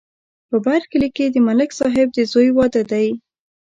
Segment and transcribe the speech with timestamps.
[0.49, 3.07] په بر کلي کې د ملک صاحب د زوی واده دی.